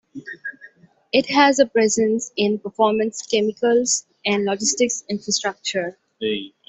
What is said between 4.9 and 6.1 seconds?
infrastructure.